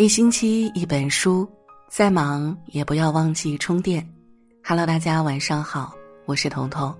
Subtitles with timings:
[0.00, 1.46] 一星期一本书，
[1.90, 4.02] 再忙也不要忘记充电。
[4.64, 5.92] Hello，大家晚上好，
[6.24, 6.96] 我是彤彤。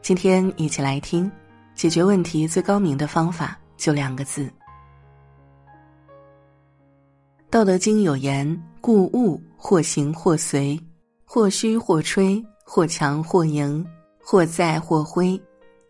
[0.00, 1.30] 今天一起来听，
[1.74, 4.44] 解决问题最高明的方法就两个字。
[7.50, 10.80] 《道德经》有言：“故物或行或随，
[11.26, 13.86] 或虚或吹，或强或盈，
[14.18, 15.38] 或在或灰。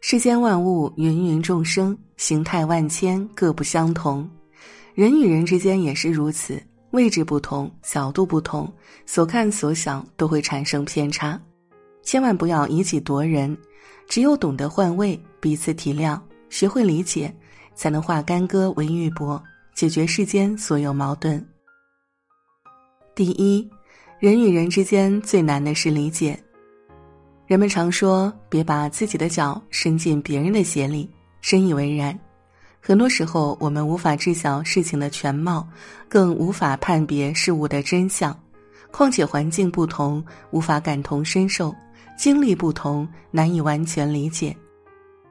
[0.01, 4.29] 世间万物，芸芸众生，形态万千，各不相同。”
[4.95, 8.71] 人与人之间也是如此，位置不同，角度不同，
[9.07, 11.41] 所看所想都会产生偏差。
[12.03, 13.57] 千万不要以己夺人，
[14.09, 17.33] 只有懂得换位，彼此体谅，学会理解，
[17.75, 19.41] 才能化干戈为玉帛，
[19.75, 21.45] 解决世间所有矛盾。
[23.15, 23.69] 第一，
[24.19, 26.39] 人与人之间最难的是理解。
[27.47, 31.09] 人们常说：“别把自己的脚伸进别人的鞋里。”
[31.43, 32.19] 深以为然。
[32.83, 35.69] 很多时候，我们无法知晓事情的全貌，
[36.09, 38.37] 更无法判别事物的真相。
[38.91, 41.71] 况且环境不同，无法感同身受；
[42.17, 44.57] 经历不同，难以完全理解。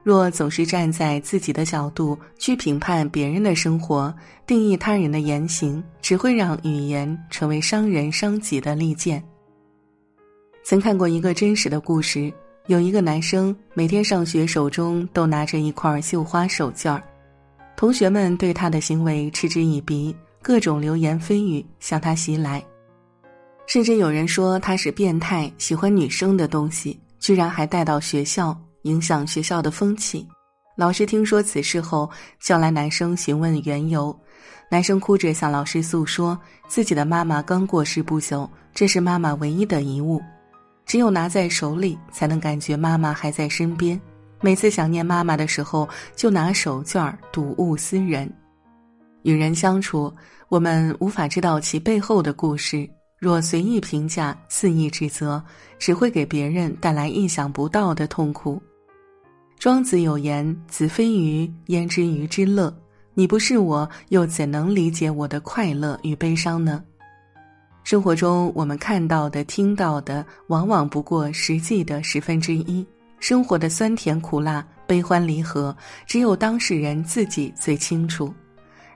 [0.02, 4.14] 若总是站在自己的角度去评判别人的生活，
[4.46, 9.22] 定义他人的言行，只会让语言成为伤人伤己的利剑。
[10.62, 12.32] 曾看过一个真实的故事，
[12.66, 17.02] 有一个男生每天上学，手中都拿着一块绣花手绢儿。
[17.80, 22.62] 同学们对他的行为嗤之以鼻，各种流言蜚语向他袭来，
[23.66, 30.28] 甚至有人说他是变态，喜欢女生的东西，居然还带到学校，影响学校的风气。
[30.76, 34.14] 老师听说此事后，叫来男生询问缘由，
[34.70, 40.20] 男生哭着向老师诉说，自己的妈妈刚过世不久，这是妈妈唯一的遗物，
[40.84, 43.98] 只有拿在手里，才能感觉妈妈还在身边。
[44.40, 48.30] 每次想念妈妈的时候，就拿手绢睹物思人。
[49.22, 50.10] 与人相处，
[50.48, 52.88] 我们无法知道其背后的故事。
[53.18, 55.42] 若随意评价、肆意指责，
[55.78, 58.58] 只会给别人带来意想不到的痛苦。
[59.58, 62.74] 庄子有言：“子非鱼，焉知鱼之乐？
[63.12, 66.82] 你不是我，又怎能理解我的快乐与悲伤呢？”
[67.84, 72.86] 生活中，我们看到的、听到的，往往不过实际的十分之一。
[73.20, 75.76] 生活的酸甜苦辣、悲欢离合，
[76.06, 78.34] 只有当事人自己最清楚。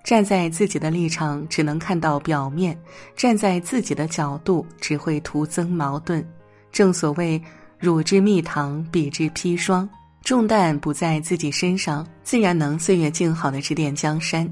[0.03, 2.75] 站在自己的立场，只能看到表面；
[3.17, 6.27] 站在自己的角度，只会徒增矛盾。
[6.73, 7.41] 正所谓
[7.79, 9.89] “汝之蜜糖，彼之砒霜”，
[10.25, 14.47] 重担不在自己身上，自然能岁月静好的指点江山；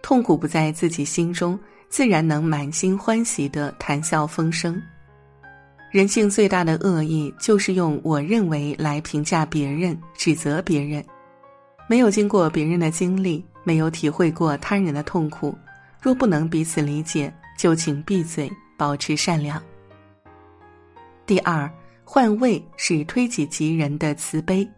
[0.00, 1.58] 痛苦不在自己心中，
[1.90, 4.80] 自然能满心欢喜的谈笑风生。
[5.96, 11.02] 人性最大的恶意，就是用“我认为”来评价别人、指责别人。
[11.88, 15.56] 没有经过别人的经历，没有体会过他人的痛苦，
[15.98, 19.58] 若不能彼此理解，就请闭嘴，保持善良。
[21.24, 21.66] 第二，
[22.04, 24.62] 换位是推己及人的慈悲。《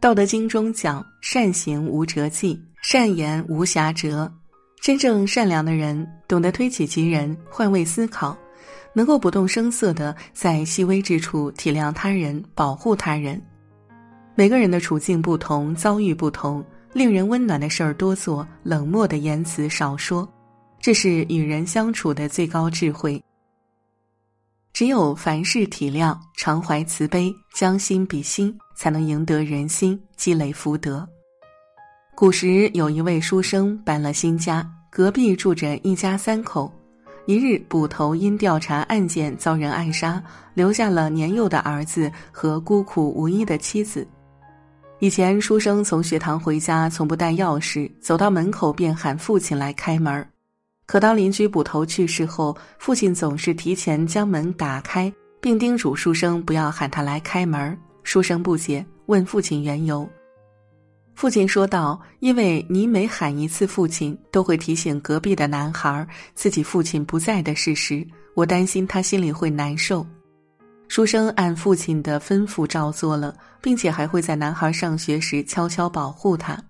[0.00, 4.30] 道德经》中讲：“善行无辙迹，善言无瑕谪。”
[4.84, 8.36] 真正善良的人，懂得推己及人，换位思考。
[8.96, 13.38] 能够不动声色的在细微之处体谅他人、保护他人。
[14.34, 16.64] 每个人的处境不同，遭遇不同，
[16.94, 20.26] 令人温暖的事儿多做，冷漠的言辞少说，
[20.80, 23.22] 这是与人相处的最高智慧。
[24.72, 31.06] 只有凡事体谅、常怀慈悲、将心比心，才能赢得人心，积累福德。
[32.14, 36.72] 古时有一位书生搬了新家，隔壁住着一家三口。
[37.26, 40.22] 一日，捕头因调查案件遭人暗杀，
[40.54, 44.06] 留下了年幼的儿子和孤苦无依的妻子。
[45.00, 50.24] 以前，书生从学堂回家，从不带钥匙，走到门口便喊父亲来开门。
[50.86, 57.76] 可当邻居捕头去世后，父亲总是提前将门打开，并叮嘱书生不要喊他来开门。
[58.04, 60.08] 书生不解，问父亲缘由。
[61.16, 70.06] 父亲说道：“因为你每喊一次父亲，都会提醒隔壁的男孩自己父亲不在的事实，我担心他心里会难受。”
[70.88, 76.62] 书生按父亲的吩咐照做了，并且还会在男孩上学时悄悄保护他，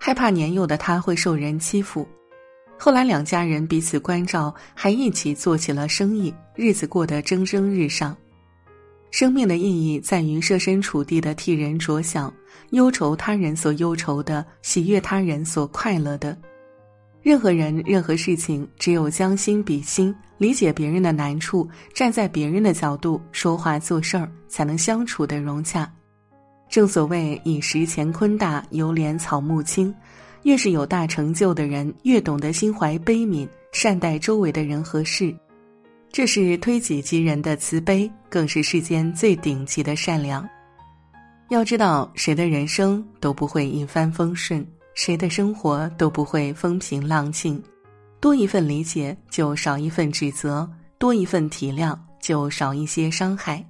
[0.00, 2.06] 害怕年幼的他会受人欺负。
[2.76, 8.16] 后来两家人彼此关照，还一起做起了生意，日子过得蒸蒸日上。
[9.10, 12.32] 生命的意义在于设身处地的替人着想，
[12.70, 16.36] 忧愁他人所忧愁的，喜悦他人所快乐的。
[17.22, 25.92] 任何人、任何事情，只有将心比心，理解别人的难处，站在别人的角度说话做事儿，才能相处的融洽。
[26.70, 29.92] 正所谓“以时乾坤大，犹怜草木青”，
[30.44, 35.34] 越是有大成就的人，越懂得心怀悲悯，善待周围的人和事。
[36.12, 40.46] 这是推己及人的慈悲，更是世间最顶级的善良。
[41.50, 47.62] 要知道，谁的人生都不会一帆风顺，谁的生活都不会风平浪静。
[48.20, 50.68] 多一份理解，就少一份指责；
[50.98, 53.64] 多一份体谅，就少一些伤害。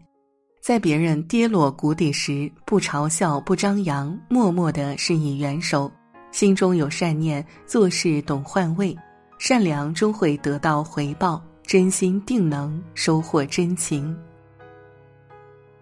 [0.63, 5.91] 在别人跌落谷底时，不嘲笑，不张扬，默默的施以援手，
[6.33, 8.97] 心中有善念，做事懂换位，
[9.39, 11.43] 善良终会得到回报。
[11.71, 14.19] 真心定能收获真情。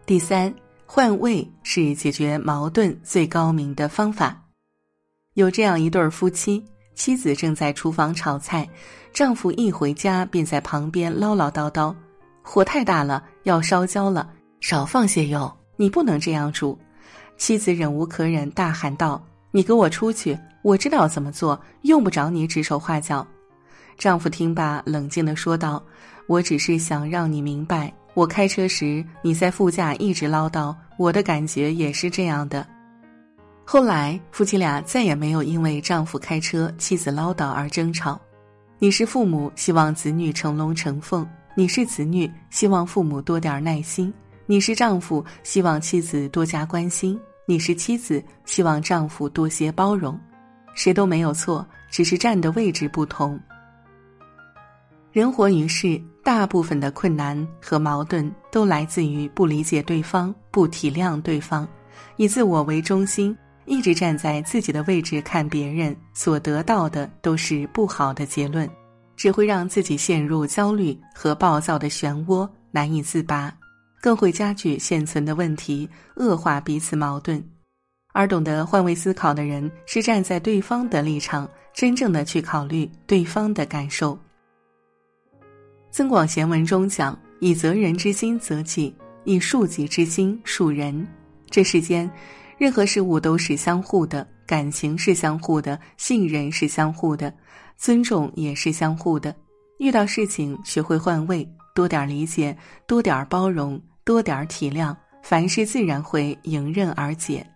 [0.05, 0.55] 第三，
[0.85, 4.39] 换位是解决矛盾最高明的方法。
[5.33, 6.63] 有这样一对夫妻，
[6.95, 8.69] 妻子正在厨房炒菜，
[9.15, 11.95] 丈夫一回家便在旁边唠唠叨叨
[12.45, 14.31] ：“火太大了，要烧焦了，
[14.61, 15.51] 少放些油。
[15.77, 16.79] 你不能这样煮。”
[17.39, 20.39] 妻子忍无可忍，大喊道：“你给我出去！
[20.61, 23.27] 我知道怎么做，用不着你指手画脚。”
[23.99, 25.85] 丈夫听罢，冷静的说道
[26.29, 32.65] ：“我只是想让你明白，我开车时你在副驾一直唠叨，我的感觉也是这样的。”
[33.67, 38.19] 后来，夫妻俩再也没有因为丈夫开车、妻子唠叨而争吵。
[38.79, 44.13] 你是父母，希望子女成龙成凤；你是子女，希望父母多点耐心；
[44.47, 50.17] 你是丈夫，希望妻子多加关心；你是妻子，希望丈夫多些包容。
[50.73, 53.39] 谁都没有错，只是站的位置不同。
[55.11, 61.67] 人活于世，大部分的困难和矛盾都来自于不理解对方、不体谅对方，
[62.17, 63.35] 以自我为中心，
[63.65, 68.69] 一直站在自己的位置看别人，所得到的都是不好的结论，
[69.17, 73.51] 只会让自己陷入焦虑和暴躁的漩涡，难以自拔，
[74.03, 77.43] 更会加剧现存的问题，恶化彼此矛盾。
[78.13, 84.15] 而懂得换位思考的人，是站在对方的立场，真正的去考虑对方的感受。
[85.91, 88.95] 《增广贤文》中讲：“以责人之心责己，
[89.25, 91.07] 以恕己之心恕人。”
[91.51, 92.11] 这世间，
[92.59, 97.33] 任何事物都是相互的，感情是相互的，信任是相互的，
[97.77, 99.35] 尊重也是相互的。
[99.79, 102.57] 遇到事情，学会换位，多点理解，
[102.87, 107.47] 多点包容，多点体谅，凡事自然会迎刃而解。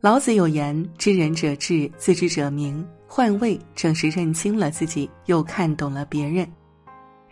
[0.00, 6.46] 老子有言：“知人者智，自知者明。”换位正是认清了自己，又看懂了别人。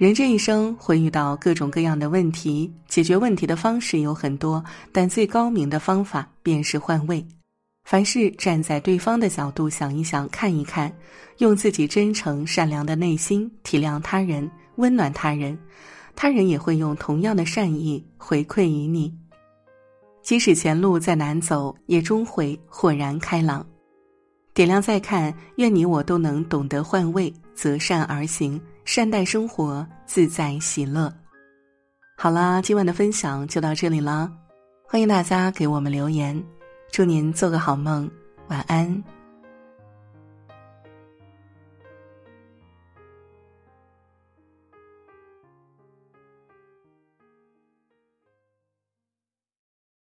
[0.03, 4.61] 人这一生会遇到各种各样的问题，解决问题的方式有很多，
[4.91, 7.25] 但最高明的方法便是换位。
[7.85, 10.93] 凡事站在对方的角度想一想、看一看，
[11.39, 15.57] 用自己真诚善良的内心体谅他人、温暖他人，
[16.17, 19.15] 他人也会用同样的善意回馈于你。
[20.21, 23.65] 即使前路再难走，也终会豁然开朗。
[24.53, 28.61] 点亮再看，愿你我都能懂得换位，择善而行。
[28.85, 31.13] 善待生活，自在喜乐。
[32.17, 34.31] 好啦，今晚的分享就到这里了，
[34.87, 36.41] 欢迎大家给我们留言。
[36.91, 38.11] 祝您做个好梦，
[38.49, 39.22] 晚安。